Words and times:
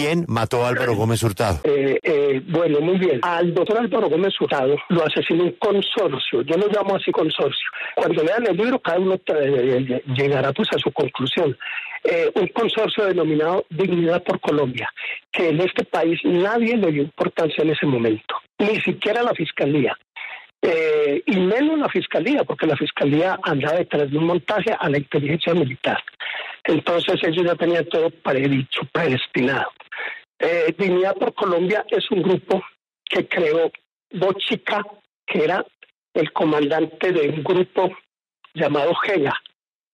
¿Quién 0.00 0.24
mató 0.28 0.64
a 0.64 0.70
Álvaro 0.70 0.94
Gómez 0.94 1.22
Hurtado? 1.22 1.60
Eh, 1.62 1.98
eh, 2.02 2.40
bueno, 2.48 2.80
muy 2.80 2.96
bien. 2.96 3.20
Al 3.20 3.52
doctor 3.52 3.80
Álvaro 3.80 4.08
Gómez 4.08 4.32
Hurtado 4.40 4.74
lo 4.88 5.04
asesinó 5.04 5.44
un 5.44 5.52
consorcio. 5.58 6.40
Yo 6.40 6.56
lo 6.56 6.68
llamo 6.68 6.96
así 6.96 7.12
consorcio. 7.12 7.68
Cuando 7.94 8.22
lean 8.22 8.46
el 8.46 8.56
libro, 8.56 8.78
cada 8.78 8.98
uno 8.98 9.20
eh, 9.26 10.02
llegará 10.16 10.54
pues 10.54 10.70
a 10.74 10.78
su 10.78 10.90
conclusión. 10.90 11.54
un 12.34 12.46
consorcio 12.46 13.04
denominado 13.04 13.66
Dignidad 13.68 14.22
por 14.22 14.40
Colombia, 14.40 14.88
que 15.30 15.50
en 15.50 15.60
este 15.60 15.84
país 15.84 16.18
nadie 16.24 16.78
le 16.78 16.92
dio 16.92 17.02
importancia 17.02 17.62
en 17.62 17.70
ese 17.70 17.84
momento, 17.84 18.36
ni 18.58 18.80
siquiera 18.80 19.22
la 19.22 19.34
fiscalía. 19.34 19.94
y 21.26 21.36
menos 21.40 21.78
la 21.78 21.90
fiscalía, 21.90 22.42
porque 22.44 22.66
la 22.66 22.76
fiscalía 22.76 23.38
andaba 23.42 23.76
detrás 23.76 24.10
de 24.10 24.16
un 24.16 24.24
montaje 24.24 24.74
a 24.78 24.88
la 24.88 24.96
inteligencia 24.96 25.52
militar. 25.52 26.02
Entonces 26.64 27.20
ellos 27.22 27.44
ya 27.44 27.54
tenían 27.54 27.84
todo 27.86 28.08
predicho, 28.08 28.80
predestinado. 28.92 29.70
Eh, 30.40 30.74
Dignidad 30.78 31.14
por 31.16 31.34
Colombia 31.34 31.84
es 31.90 32.10
un 32.10 32.22
grupo 32.22 32.64
que 33.04 33.28
creó 33.28 33.70
Bochica, 34.10 34.82
que 35.26 35.44
era 35.44 35.64
el 36.14 36.32
comandante 36.32 37.12
de 37.12 37.28
un 37.28 37.44
grupo 37.44 37.94
llamado 38.54 38.94
GEGA, 38.94 39.34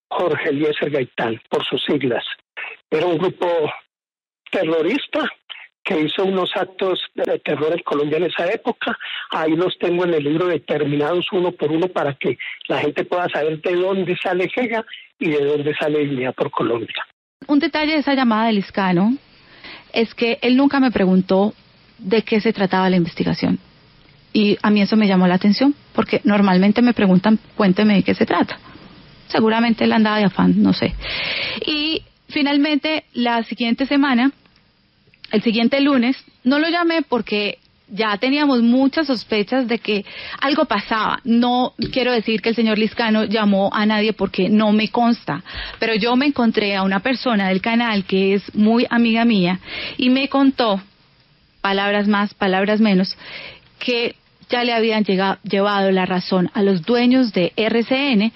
Jorge 0.08 0.50
Eliezer 0.50 0.90
Gaitán, 0.90 1.40
por 1.50 1.64
sus 1.66 1.82
siglas. 1.84 2.24
Era 2.88 3.06
un 3.06 3.18
grupo 3.18 3.48
terrorista 4.50 5.28
que 5.82 6.00
hizo 6.00 6.24
unos 6.24 6.50
actos 6.54 7.00
de 7.14 7.38
terror 7.40 7.72
en 7.72 7.82
Colombia 7.82 8.18
en 8.18 8.24
esa 8.24 8.46
época. 8.46 8.96
Ahí 9.30 9.56
los 9.56 9.76
tengo 9.78 10.04
en 10.04 10.14
el 10.14 10.24
libro 10.24 10.46
determinados 10.46 11.26
uno 11.32 11.50
por 11.52 11.72
uno 11.72 11.88
para 11.88 12.14
que 12.14 12.38
la 12.68 12.78
gente 12.78 13.04
pueda 13.04 13.28
saber 13.28 13.60
de 13.62 13.74
dónde 13.74 14.16
sale 14.22 14.48
GEGA 14.48 14.84
y 15.18 15.30
de 15.30 15.44
dónde 15.44 15.74
sale 15.76 16.00
Dignidad 16.00 16.34
por 16.34 16.52
Colombia. 16.52 17.04
Un 17.48 17.58
detalle 17.58 17.92
de 17.92 17.98
esa 17.98 18.14
llamada 18.14 18.46
del 18.46 18.56
Liscano 18.56 19.16
es 19.96 20.14
que 20.14 20.38
él 20.42 20.56
nunca 20.56 20.78
me 20.78 20.90
preguntó 20.90 21.54
de 21.98 22.22
qué 22.22 22.40
se 22.42 22.52
trataba 22.52 22.90
la 22.90 22.96
investigación. 22.96 23.58
Y 24.34 24.58
a 24.60 24.70
mí 24.70 24.82
eso 24.82 24.94
me 24.94 25.08
llamó 25.08 25.26
la 25.26 25.36
atención, 25.36 25.74
porque 25.94 26.20
normalmente 26.22 26.82
me 26.82 26.92
preguntan, 26.92 27.38
cuénteme 27.56 27.94
de 27.94 28.02
qué 28.02 28.14
se 28.14 28.26
trata. 28.26 28.58
Seguramente 29.28 29.84
él 29.84 29.92
andaba 29.92 30.18
de 30.18 30.24
afán, 30.24 30.62
no 30.62 30.74
sé. 30.74 30.94
Y 31.64 32.02
finalmente, 32.28 33.04
la 33.14 33.42
siguiente 33.44 33.86
semana, 33.86 34.32
el 35.32 35.42
siguiente 35.42 35.80
lunes, 35.80 36.22
no 36.44 36.58
lo 36.58 36.68
llamé 36.68 37.00
porque 37.00 37.58
ya 37.88 38.16
teníamos 38.18 38.62
muchas 38.62 39.06
sospechas 39.06 39.68
de 39.68 39.78
que 39.78 40.04
algo 40.40 40.64
pasaba. 40.64 41.20
No 41.24 41.74
quiero 41.92 42.12
decir 42.12 42.42
que 42.42 42.50
el 42.50 42.56
señor 42.56 42.78
Liscano 42.78 43.24
llamó 43.24 43.70
a 43.72 43.86
nadie 43.86 44.12
porque 44.12 44.48
no 44.48 44.72
me 44.72 44.88
consta, 44.88 45.42
pero 45.78 45.94
yo 45.94 46.16
me 46.16 46.26
encontré 46.26 46.74
a 46.74 46.82
una 46.82 47.00
persona 47.00 47.48
del 47.48 47.60
canal 47.60 48.04
que 48.04 48.34
es 48.34 48.54
muy 48.54 48.86
amiga 48.90 49.24
mía 49.24 49.60
y 49.96 50.10
me 50.10 50.28
contó, 50.28 50.80
palabras 51.60 52.08
más, 52.08 52.34
palabras 52.34 52.80
menos, 52.80 53.16
que 53.78 54.16
ya 54.48 54.64
le 54.64 54.72
habían 54.72 55.04
llegado, 55.04 55.38
llevado 55.42 55.90
la 55.90 56.06
razón 56.06 56.50
a 56.54 56.62
los 56.62 56.82
dueños 56.82 57.32
de 57.32 57.52
RCN 57.56 58.32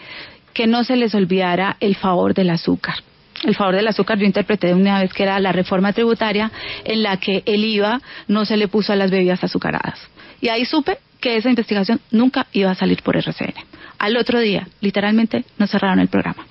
que 0.53 0.67
no 0.67 0.85
se 0.85 0.97
les 0.97 1.15
olvidara 1.15 1.77
el 1.81 1.97
favor 1.97 2.35
del 2.35 2.51
azúcar 2.51 2.97
el 3.45 3.55
favor 3.55 3.75
del 3.75 3.89
azúcar 3.89 4.19
yo 4.19 4.27
interpreté 4.27 4.69
de 4.69 4.75
una 4.75 5.01
vez 5.01 5.13
que 5.13 5.23
era 5.23 5.39
la 5.41 5.53
reforma 5.53 5.93
tributaria 5.93 6.51
en 6.85 7.03
la 7.03 7.17
que 7.19 7.43
el 7.47 7.65
IVA 7.65 8.01
no 8.29 8.45
se 8.45 8.57
le 8.57 8.69
puso 8.69 8.93
a 8.93 8.97
las 8.97 9.11
bebidas 9.11 9.43
azucaradas. 9.43 9.99
Y 10.41 10.49
ahí 10.49 10.65
supe 10.65 10.99
que 11.21 11.37
esa 11.37 11.51
investigación 11.51 12.01
nunca 12.11 12.47
iba 12.53 12.71
a 12.71 12.75
salir 12.75 13.03
por 13.03 13.17
RCN. 13.17 13.55
Al 13.99 14.17
otro 14.17 14.41
día, 14.41 14.67
literalmente, 14.81 15.45
nos 15.59 15.71
cerraron 15.71 16.01
el 16.01 16.09
programa. 16.09 16.47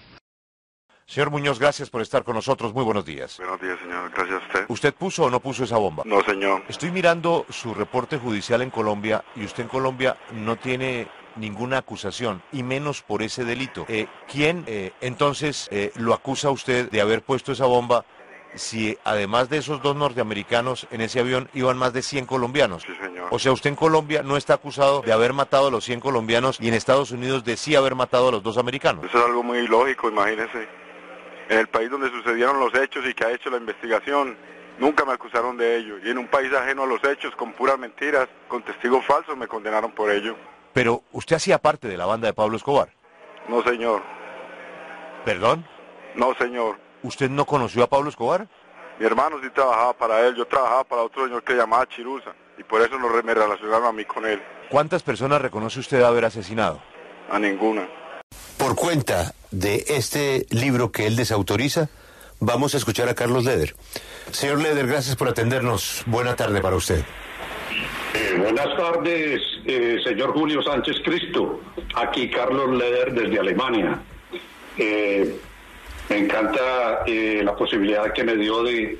Señor 1.07 1.31
Muñoz, 1.31 1.57
gracias 1.57 1.89
por 1.89 2.03
estar 2.03 2.23
con 2.23 2.35
nosotros. 2.35 2.71
Muy 2.71 2.83
buenos 2.83 3.03
días. 3.03 3.35
Buenos 3.39 3.59
días, 3.59 3.79
señor. 3.79 4.11
Gracias 4.11 4.43
a 4.43 4.45
usted. 4.45 4.65
¿Usted 4.67 4.93
puso 4.93 5.23
o 5.23 5.29
no 5.31 5.39
puso 5.39 5.63
esa 5.63 5.77
bomba? 5.77 6.03
No, 6.05 6.21
señor. 6.21 6.63
Estoy 6.69 6.91
mirando 6.91 7.47
su 7.49 7.73
reporte 7.73 8.19
judicial 8.19 8.61
en 8.61 8.69
Colombia 8.69 9.23
y 9.35 9.43
usted 9.43 9.63
en 9.63 9.69
Colombia 9.69 10.17
no 10.33 10.57
tiene 10.57 11.07
ninguna 11.35 11.79
acusación, 11.79 12.41
y 12.51 12.63
menos 12.63 13.01
por 13.01 13.21
ese 13.21 13.43
delito. 13.43 13.85
Eh, 13.87 14.07
¿Quién 14.31 14.63
eh, 14.67 14.91
entonces 15.01 15.67
eh, 15.71 15.91
lo 15.95 16.13
acusa 16.13 16.49
a 16.49 16.51
usted 16.51 16.89
de 16.89 17.01
haber 17.01 17.21
puesto 17.21 17.51
esa 17.51 17.65
bomba 17.65 18.05
si 18.55 18.97
además 19.03 19.49
de 19.49 19.57
esos 19.57 19.81
dos 19.81 19.95
norteamericanos 19.95 20.87
en 20.91 21.01
ese 21.01 21.19
avión 21.19 21.49
iban 21.53 21.77
más 21.77 21.93
de 21.93 22.01
100 22.01 22.25
colombianos? 22.25 22.83
Sí, 22.83 22.93
señor. 22.99 23.27
O 23.31 23.39
sea, 23.39 23.51
usted 23.51 23.69
en 23.69 23.75
Colombia 23.75 24.23
no 24.23 24.37
está 24.37 24.55
acusado 24.55 25.01
de 25.01 25.13
haber 25.13 25.33
matado 25.33 25.67
a 25.67 25.71
los 25.71 25.83
100 25.85 25.99
colombianos 25.99 26.57
y 26.59 26.67
en 26.67 26.73
Estados 26.73 27.11
Unidos 27.11 27.43
de 27.43 27.57
sí 27.57 27.75
haber 27.75 27.95
matado 27.95 28.29
a 28.29 28.31
los 28.31 28.43
dos 28.43 28.57
americanos. 28.57 29.05
Eso 29.05 29.17
es 29.17 29.25
algo 29.25 29.43
muy 29.43 29.59
ilógico, 29.59 30.09
imagínese. 30.09 30.67
En 31.49 31.59
el 31.59 31.67
país 31.67 31.89
donde 31.89 32.09
sucedieron 32.09 32.59
los 32.59 32.73
hechos 32.75 33.05
y 33.07 33.13
que 33.13 33.25
ha 33.25 33.31
hecho 33.31 33.49
la 33.49 33.57
investigación, 33.57 34.37
nunca 34.79 35.05
me 35.05 35.13
acusaron 35.13 35.57
de 35.57 35.77
ello. 35.77 35.97
Y 36.03 36.09
en 36.09 36.17
un 36.17 36.27
país 36.27 36.51
ajeno 36.53 36.83
a 36.83 36.87
los 36.87 37.03
hechos, 37.03 37.35
con 37.35 37.53
puras 37.53 37.77
mentiras, 37.77 38.27
con 38.47 38.63
testigos 38.63 39.05
falsos, 39.05 39.37
me 39.37 39.47
condenaron 39.47 39.91
por 39.91 40.09
ello. 40.09 40.35
Pero 40.73 41.03
usted 41.11 41.35
hacía 41.35 41.57
parte 41.59 41.87
de 41.87 41.97
la 41.97 42.05
banda 42.05 42.27
de 42.27 42.33
Pablo 42.33 42.57
Escobar. 42.57 42.89
No, 43.47 43.63
señor. 43.63 44.01
¿Perdón? 45.25 45.65
No, 46.15 46.33
señor. 46.35 46.77
¿Usted 47.03 47.29
no 47.29 47.45
conoció 47.45 47.83
a 47.83 47.87
Pablo 47.87 48.09
Escobar? 48.09 48.47
Mi 48.99 49.05
hermano 49.05 49.37
sí 49.41 49.49
trabajaba 49.49 49.93
para 49.93 50.27
él, 50.27 50.35
yo 50.35 50.45
trabajaba 50.45 50.83
para 50.83 51.03
otro 51.03 51.25
señor 51.25 51.43
que 51.43 51.53
llamaba 51.53 51.87
Chirusa, 51.87 52.33
y 52.57 52.63
por 52.63 52.81
eso 52.81 52.99
no 52.99 53.07
me 53.23 53.33
relacionaron 53.33 53.85
a 53.87 53.91
mí 53.93 54.03
con 54.03 54.25
él. 54.25 54.41
¿Cuántas 54.69 55.03
personas 55.03 55.41
reconoce 55.41 55.79
usted 55.79 56.01
haber 56.01 56.25
asesinado? 56.25 56.81
A 57.31 57.39
ninguna. 57.39 57.87
Por 58.57 58.75
cuenta 58.75 59.33
de 59.51 59.85
este 59.87 60.45
libro 60.49 60.91
que 60.91 61.07
él 61.07 61.15
desautoriza, 61.15 61.87
vamos 62.41 62.73
a 62.73 62.77
escuchar 62.77 63.07
a 63.07 63.15
Carlos 63.15 63.45
Leder. 63.45 63.73
Señor 64.31 64.61
Leder, 64.61 64.85
gracias 64.85 65.15
por 65.15 65.29
atendernos. 65.29 66.03
Buena 66.05 66.35
tarde 66.35 66.59
para 66.59 66.75
usted. 66.75 67.05
Eh, 68.13 68.37
buenas 68.39 68.75
tardes, 68.75 69.39
eh, 69.65 69.99
señor 70.03 70.33
Julio 70.33 70.63
Sánchez 70.63 70.97
Cristo. 71.03 71.61
Aquí 71.93 72.27
Carlos 72.29 72.75
Leder 72.75 73.13
desde 73.13 73.39
Alemania. 73.39 73.99
Eh, 74.77 75.35
me 76.09 76.17
encanta 76.17 77.03
la 77.05 77.55
posibilidad 77.55 78.11
que 78.11 78.23
me 78.23 78.35
dio 78.35 78.63
de 78.63 78.97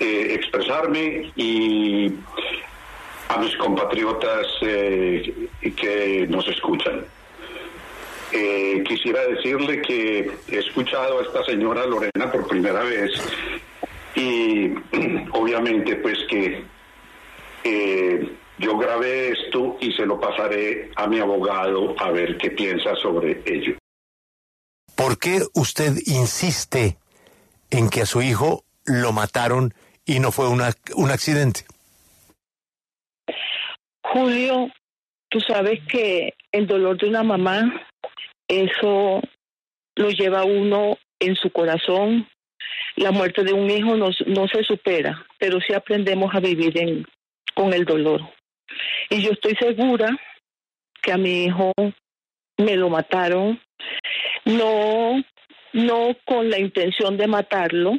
expresarme 0.00 1.30
y 1.36 2.12
a 3.28 3.36
mis 3.38 3.56
compatriotas 3.58 4.46
que 4.60 6.26
nos 6.28 6.48
escuchan. 6.48 7.04
quisiera 8.84 9.20
decirle 9.26 9.82
que 9.82 10.32
he 10.48 10.58
escuchado 10.58 11.20
a 11.20 11.22
esta 11.22 11.44
señora 11.44 11.86
Lorena 11.86 12.32
por 12.32 12.48
primera 12.48 12.82
vez 12.82 13.12
y 14.16 14.74
obviamente 15.30 15.94
pues 15.96 16.18
que 16.28 16.64
eh, 17.64 18.36
yo 18.58 18.76
grabé 18.76 19.30
esto 19.30 19.76
y 19.80 19.92
se 19.92 20.04
lo 20.04 20.20
pasaré 20.20 20.90
a 20.96 21.06
mi 21.06 21.18
abogado 21.18 21.94
a 21.98 22.10
ver 22.10 22.36
qué 22.36 22.50
piensa 22.50 22.94
sobre 22.96 23.42
ello. 23.46 23.76
¿Por 24.94 25.18
qué 25.18 25.40
usted 25.54 25.94
insiste 26.06 26.98
en 27.70 27.88
que 27.88 28.02
a 28.02 28.06
su 28.06 28.20
hijo 28.20 28.64
lo 28.84 29.12
mataron 29.12 29.72
y 30.04 30.20
no 30.20 30.30
fue 30.30 30.48
una, 30.48 30.72
un 30.94 31.10
accidente? 31.10 31.64
Julio, 34.02 34.68
tú 35.30 35.40
sabes 35.40 35.80
que 35.86 36.34
el 36.52 36.66
dolor 36.66 36.98
de 36.98 37.08
una 37.08 37.22
mamá, 37.22 37.86
eso 38.46 39.22
lo 39.96 40.10
lleva 40.10 40.44
uno 40.44 40.98
en 41.18 41.34
su 41.36 41.50
corazón. 41.50 42.28
La 42.96 43.12
muerte 43.12 43.42
de 43.42 43.52
un 43.52 43.70
hijo 43.70 43.96
no, 43.96 44.10
no 44.26 44.48
se 44.48 44.64
supera, 44.64 45.24
pero 45.38 45.60
sí 45.60 45.72
aprendemos 45.72 46.34
a 46.34 46.40
vivir 46.40 46.76
en, 46.76 47.06
con 47.60 47.74
el 47.74 47.84
dolor. 47.84 48.22
Y 49.10 49.20
yo 49.20 49.32
estoy 49.32 49.54
segura 49.56 50.08
que 51.02 51.12
a 51.12 51.18
mi 51.18 51.44
hijo 51.44 51.72
me 52.56 52.74
lo 52.74 52.88
mataron, 52.88 53.60
no, 54.46 55.22
no 55.74 56.16
con 56.24 56.48
la 56.48 56.58
intención 56.58 57.18
de 57.18 57.26
matarlo, 57.26 57.98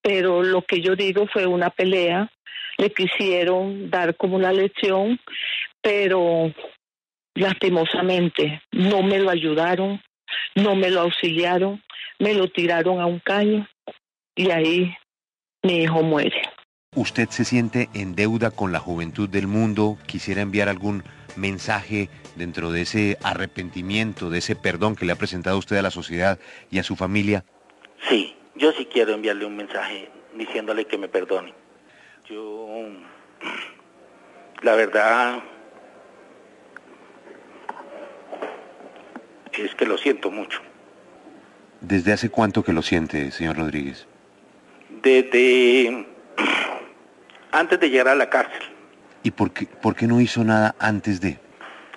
pero 0.00 0.44
lo 0.44 0.62
que 0.62 0.80
yo 0.80 0.94
digo 0.94 1.26
fue 1.26 1.44
una 1.44 1.70
pelea, 1.70 2.30
le 2.78 2.90
quisieron 2.90 3.90
dar 3.90 4.14
como 4.14 4.36
una 4.36 4.52
lección, 4.52 5.18
pero 5.82 6.54
lastimosamente 7.34 8.62
no 8.70 9.02
me 9.02 9.18
lo 9.18 9.30
ayudaron, 9.30 10.00
no 10.54 10.76
me 10.76 10.88
lo 10.88 11.00
auxiliaron, 11.00 11.82
me 12.20 12.34
lo 12.34 12.46
tiraron 12.46 13.00
a 13.00 13.06
un 13.06 13.18
caño 13.18 13.66
y 14.36 14.52
ahí 14.52 14.94
mi 15.64 15.82
hijo 15.82 16.00
muere. 16.00 16.40
¿Usted 16.96 17.28
se 17.28 17.44
siente 17.44 17.88
en 17.94 18.16
deuda 18.16 18.50
con 18.50 18.72
la 18.72 18.80
juventud 18.80 19.28
del 19.28 19.46
mundo? 19.46 19.96
¿Quisiera 20.06 20.42
enviar 20.42 20.68
algún 20.68 21.04
mensaje 21.36 22.10
dentro 22.34 22.72
de 22.72 22.82
ese 22.82 23.16
arrepentimiento, 23.22 24.28
de 24.28 24.38
ese 24.38 24.56
perdón 24.56 24.96
que 24.96 25.04
le 25.04 25.12
ha 25.12 25.14
presentado 25.14 25.56
usted 25.56 25.76
a 25.76 25.82
la 25.82 25.92
sociedad 25.92 26.40
y 26.68 26.80
a 26.80 26.82
su 26.82 26.96
familia? 26.96 27.44
Sí, 28.08 28.34
yo 28.56 28.72
sí 28.72 28.88
quiero 28.92 29.12
enviarle 29.12 29.44
un 29.44 29.56
mensaje 29.56 30.10
diciéndole 30.34 30.84
que 30.84 30.98
me 30.98 31.06
perdone. 31.06 31.54
Yo, 32.28 32.66
la 34.62 34.74
verdad, 34.74 35.44
es 39.52 39.72
que 39.76 39.86
lo 39.86 39.96
siento 39.96 40.32
mucho. 40.32 40.60
¿Desde 41.80 42.12
hace 42.12 42.30
cuánto 42.30 42.64
que 42.64 42.72
lo 42.72 42.82
siente, 42.82 43.30
señor 43.30 43.58
Rodríguez? 43.58 44.08
Desde 45.02 46.09
antes 47.52 47.80
de 47.80 47.90
llegar 47.90 48.08
a 48.08 48.14
la 48.14 48.28
cárcel. 48.28 48.62
¿Y 49.22 49.30
por 49.30 49.52
qué, 49.52 49.66
por 49.66 49.94
qué 49.94 50.06
no 50.06 50.20
hizo 50.20 50.42
nada 50.44 50.74
antes 50.78 51.20
de? 51.20 51.38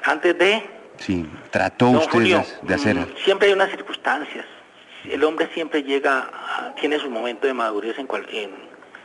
Antes 0.03 0.37
de... 0.37 0.61
Sí, 0.97 1.25
trató 1.51 1.89
usted 1.91 2.41
de 2.61 2.73
hacer... 2.73 2.95
Mm, 2.95 3.15
siempre 3.23 3.47
hay 3.47 3.53
unas 3.53 3.69
circunstancias. 3.69 4.45
El 5.09 5.23
hombre 5.23 5.47
siempre 5.53 5.83
llega, 5.83 6.73
tiene 6.79 6.97
su 6.99 7.09
momento 7.09 7.47
de 7.47 7.53
madurez 7.53 7.97
en, 7.97 8.07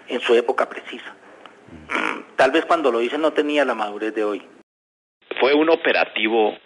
en, 0.09 0.21
su 0.21 0.35
época 0.35 0.69
precisa. 0.69 1.15
Tal 2.37 2.51
vez 2.51 2.65
cuando 2.67 2.93
lo 2.93 3.01
hice 3.01 3.19
no 3.19 3.33
tenía 3.33 3.65
la 3.65 3.75
madurez 3.75 4.15
de 4.15 4.25
hoy. 4.25 4.43
Fue 5.41 5.55
un 5.55 5.71
operativo 5.71 6.57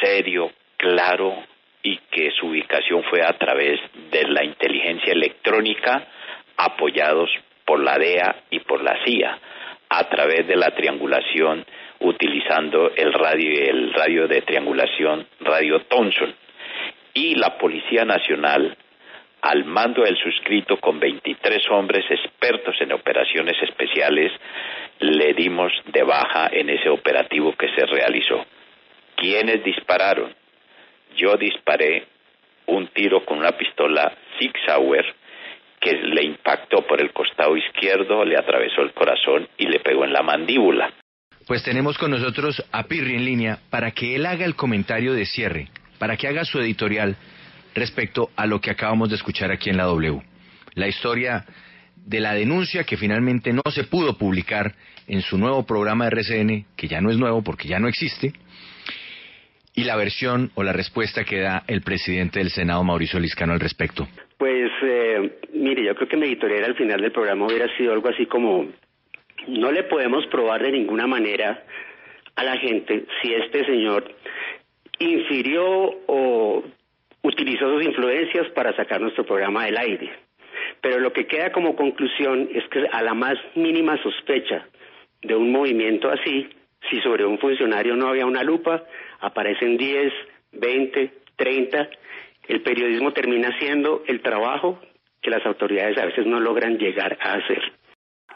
serio, 0.00 0.50
claro, 0.76 1.34
y 1.82 1.98
que 2.10 2.30
su 2.38 2.46
ubicación 2.46 3.02
fue 3.10 3.22
a 3.22 3.36
través 3.38 3.80
de 4.10 4.24
la 4.28 4.44
inteligencia 4.44 5.12
electrónica 5.12 6.06
apoyados 6.56 7.30
por 7.64 7.82
la 7.82 7.98
DEA 7.98 8.44
y 8.50 8.60
por 8.60 8.82
la 8.82 8.98
CIA 9.04 9.38
a 9.88 10.08
través 10.08 10.46
de 10.46 10.56
la 10.56 10.70
triangulación 10.70 11.64
utilizando 12.00 12.92
el 12.96 13.12
radio 13.12 13.70
el 13.70 13.92
radio 13.92 14.26
de 14.26 14.42
triangulación 14.42 15.26
radio 15.40 15.80
Thomson 15.82 16.34
y 17.14 17.34
la 17.34 17.58
Policía 17.58 18.04
Nacional 18.04 18.76
al 19.42 19.64
mando 19.64 20.02
del 20.02 20.16
suscrito 20.16 20.78
con 20.78 21.00
23 21.00 21.68
hombres 21.70 22.04
expertos 22.10 22.76
en 22.80 22.92
operaciones 22.92 23.60
especiales 23.60 24.32
le 25.00 25.34
dimos 25.34 25.72
de 25.86 26.04
baja 26.04 26.48
en 26.52 26.70
ese 26.70 26.88
operativo 26.88 27.52
que 27.56 27.68
se 27.74 27.84
realizó. 27.86 28.46
¿Quiénes 29.16 29.64
dispararon? 29.64 30.32
Yo 31.16 31.36
disparé 31.36 32.06
un 32.66 32.86
tiro 32.88 33.24
con 33.24 33.38
una 33.38 33.50
pistola 33.52 34.12
Sig 34.38 34.52
Sauer 34.64 35.12
que 35.82 35.94
le 35.94 36.24
impactó 36.24 36.86
por 36.86 37.00
el 37.00 37.12
costado 37.12 37.56
izquierdo, 37.56 38.24
le 38.24 38.38
atravesó 38.38 38.82
el 38.82 38.92
corazón 38.92 39.48
y 39.58 39.66
le 39.66 39.80
pegó 39.80 40.04
en 40.04 40.12
la 40.12 40.22
mandíbula. 40.22 40.94
Pues 41.46 41.64
tenemos 41.64 41.98
con 41.98 42.12
nosotros 42.12 42.64
a 42.70 42.84
Pirri 42.84 43.16
en 43.16 43.24
línea 43.24 43.58
para 43.68 43.90
que 43.90 44.14
él 44.14 44.24
haga 44.26 44.44
el 44.44 44.54
comentario 44.54 45.12
de 45.12 45.26
cierre, 45.26 45.68
para 45.98 46.16
que 46.16 46.28
haga 46.28 46.44
su 46.44 46.60
editorial 46.60 47.16
respecto 47.74 48.30
a 48.36 48.46
lo 48.46 48.60
que 48.60 48.70
acabamos 48.70 49.08
de 49.08 49.16
escuchar 49.16 49.50
aquí 49.50 49.70
en 49.70 49.76
la 49.76 49.84
W. 49.84 50.22
La 50.74 50.86
historia 50.86 51.44
de 51.96 52.20
la 52.20 52.34
denuncia 52.34 52.84
que 52.84 52.96
finalmente 52.96 53.52
no 53.52 53.62
se 53.72 53.84
pudo 53.84 54.16
publicar 54.16 54.74
en 55.08 55.20
su 55.20 55.36
nuevo 55.36 55.66
programa 55.66 56.04
de 56.04 56.10
RCN, 56.10 56.66
que 56.76 56.86
ya 56.86 57.00
no 57.00 57.10
es 57.10 57.18
nuevo 57.18 57.42
porque 57.42 57.66
ya 57.66 57.80
no 57.80 57.88
existe, 57.88 58.32
y 59.74 59.82
la 59.82 59.96
versión 59.96 60.52
o 60.54 60.62
la 60.62 60.72
respuesta 60.72 61.24
que 61.24 61.40
da 61.40 61.64
el 61.66 61.82
presidente 61.82 62.38
del 62.38 62.50
Senado, 62.50 62.84
Mauricio 62.84 63.18
Liscano, 63.18 63.52
al 63.52 63.60
respecto. 63.60 64.06
Pues, 64.42 64.72
eh, 64.82 65.38
mire, 65.52 65.84
yo 65.84 65.94
creo 65.94 66.08
que 66.08 66.16
mi 66.16 66.26
editorial 66.26 66.64
al 66.64 66.74
final 66.74 67.00
del 67.00 67.12
programa 67.12 67.46
hubiera 67.46 67.68
sido 67.76 67.92
algo 67.92 68.08
así 68.08 68.26
como, 68.26 68.66
no 69.46 69.70
le 69.70 69.84
podemos 69.84 70.26
probar 70.26 70.64
de 70.64 70.72
ninguna 70.72 71.06
manera 71.06 71.62
a 72.34 72.42
la 72.42 72.56
gente 72.56 73.04
si 73.22 73.32
este 73.34 73.64
señor 73.64 74.12
infirió 74.98 75.64
o 76.08 76.64
utilizó 77.22 77.72
sus 77.72 77.84
influencias 77.84 78.48
para 78.48 78.74
sacar 78.74 79.00
nuestro 79.00 79.24
programa 79.24 79.66
del 79.66 79.78
aire. 79.78 80.10
Pero 80.80 80.98
lo 80.98 81.12
que 81.12 81.28
queda 81.28 81.52
como 81.52 81.76
conclusión 81.76 82.48
es 82.52 82.68
que 82.68 82.84
a 82.90 83.00
la 83.00 83.14
más 83.14 83.38
mínima 83.54 83.96
sospecha 84.02 84.66
de 85.22 85.36
un 85.36 85.52
movimiento 85.52 86.10
así, 86.10 86.48
si 86.90 87.00
sobre 87.02 87.24
un 87.24 87.38
funcionario 87.38 87.94
no 87.94 88.08
había 88.08 88.26
una 88.26 88.42
lupa, 88.42 88.82
aparecen 89.20 89.76
10, 89.76 90.12
20, 90.50 91.12
30. 91.36 91.90
El 92.48 92.62
periodismo 92.62 93.12
termina 93.12 93.56
siendo 93.58 94.02
el 94.06 94.20
trabajo 94.20 94.80
que 95.20 95.30
las 95.30 95.44
autoridades 95.46 95.96
a 95.98 96.06
veces 96.06 96.26
no 96.26 96.40
logran 96.40 96.78
llegar 96.78 97.16
a 97.20 97.34
hacer. 97.34 97.62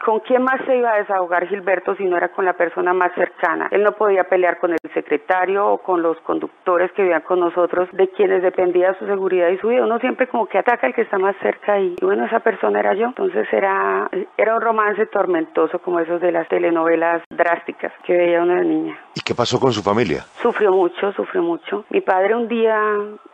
¿Con 0.03 0.19
quién 0.21 0.43
más 0.43 0.61
se 0.65 0.77
iba 0.77 0.91
a 0.91 0.97
desahogar 0.97 1.47
Gilberto 1.47 1.95
si 1.95 2.05
no 2.05 2.17
era 2.17 2.29
con 2.29 2.45
la 2.45 2.53
persona 2.53 2.93
más 2.93 3.13
cercana? 3.13 3.67
Él 3.71 3.83
no 3.83 3.93
podía 3.93 4.23
pelear 4.25 4.59
con 4.59 4.71
el 4.71 4.79
secretario 4.93 5.67
o 5.67 5.77
con 5.79 6.01
los 6.01 6.17
conductores 6.21 6.91
que 6.93 7.03
vivían 7.03 7.21
con 7.21 7.39
nosotros, 7.39 7.89
de 7.91 8.07
quienes 8.09 8.41
dependía 8.41 8.93
su 8.99 9.05
seguridad 9.05 9.49
y 9.49 9.57
su 9.57 9.67
vida. 9.67 9.83
Uno 9.83 9.99
siempre 9.99 10.27
como 10.27 10.45
que 10.45 10.57
ataca 10.57 10.87
al 10.87 10.93
que 10.93 11.01
está 11.01 11.17
más 11.17 11.35
cerca 11.41 11.79
y, 11.79 11.95
bueno, 12.01 12.25
esa 12.25 12.39
persona 12.39 12.79
era 12.79 12.93
yo. 12.93 13.07
Entonces 13.07 13.47
era, 13.51 14.09
era 14.37 14.55
un 14.55 14.61
romance 14.61 15.05
tormentoso 15.07 15.79
como 15.79 15.99
esos 15.99 16.21
de 16.21 16.31
las 16.31 16.47
telenovelas 16.47 17.23
drásticas 17.29 17.91
que 18.03 18.15
veía 18.15 18.41
una 18.41 18.61
niña. 18.61 18.97
¿Y 19.15 19.21
qué 19.21 19.33
pasó 19.35 19.59
con 19.59 19.71
su 19.71 19.81
familia? 19.81 20.21
Sufrió 20.41 20.71
mucho, 20.71 21.11
sufrió 21.13 21.41
mucho. 21.41 21.85
Mi 21.89 22.01
padre 22.01 22.35
un 22.35 22.47
día 22.47 22.79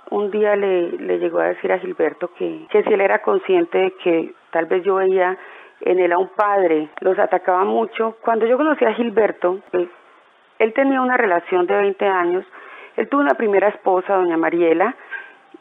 un 0.10 0.30
día 0.30 0.56
le, 0.56 0.92
le 0.92 1.18
llegó 1.18 1.40
a 1.40 1.46
decir 1.46 1.72
a 1.72 1.80
Gilberto 1.80 2.30
que, 2.38 2.68
que 2.70 2.84
si 2.84 2.94
él 2.94 3.02
era 3.02 3.24
consciente 3.24 3.78
de 3.80 3.94
que 4.04 4.34
tal 4.52 4.66
vez 4.66 4.84
yo 4.84 4.96
veía 4.96 5.38
en 5.86 6.00
él 6.00 6.12
a 6.14 6.18
un 6.18 6.30
padre, 6.30 6.90
los 7.02 7.20
atacaba 7.20 7.64
mucho. 7.66 8.16
Cuando 8.22 8.46
yo 8.46 8.58
conocí 8.58 8.86
a 8.86 8.94
Gilberto, 8.94 9.60
él, 9.74 9.90
él 10.60 10.74
tenía 10.74 11.02
una 11.02 11.18
relación 11.18 11.68
de 11.68 11.76
20 11.76 12.06
años, 12.06 12.46
él 12.96 13.10
tuvo 13.10 13.22
una 13.22 13.34
primera 13.34 13.68
esposa, 13.68 14.16
doña 14.16 14.38
Mariela, 14.38 14.96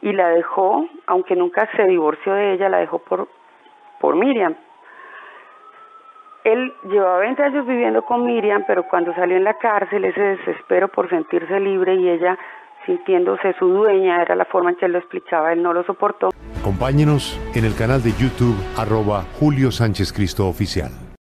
y 0.01 0.11
la 0.13 0.29
dejó, 0.29 0.87
aunque 1.07 1.35
nunca 1.35 1.69
se 1.75 1.83
divorció 1.83 2.33
de 2.33 2.53
ella, 2.53 2.69
la 2.69 2.79
dejó 2.79 2.99
por, 2.99 3.27
por 3.99 4.15
Miriam. 4.15 4.55
Él 6.43 6.73
llevaba 6.83 7.19
20 7.19 7.43
años 7.43 7.65
viviendo 7.65 8.03
con 8.03 8.25
Miriam, 8.25 8.63
pero 8.67 8.83
cuando 8.83 9.13
salió 9.13 9.37
en 9.37 9.45
la 9.45 9.53
cárcel, 9.55 10.03
ese 10.05 10.21
desespero 10.21 10.89
por 10.89 11.09
sentirse 11.09 11.59
libre 11.59 11.95
y 11.95 12.09
ella 12.09 12.37
sintiéndose 12.85 13.53
su 13.53 13.67
dueña, 13.67 14.21
era 14.21 14.35
la 14.35 14.45
forma 14.45 14.71
en 14.71 14.75
que 14.75 14.85
él 14.85 14.91
lo 14.91 14.99
explicaba, 14.99 15.53
él 15.53 15.63
no 15.63 15.73
lo 15.73 15.83
soportó. 15.83 16.29
Acompáñenos 16.63 17.37
en 17.55 17.65
el 17.65 17.75
canal 17.75 18.01
de 18.01 18.13
YouTube 18.17 18.55
arroba 18.77 19.25
Julio 19.37 19.69
Sánchez 19.69 20.13
Cristo 20.13 20.47
Oficial. 20.47 21.12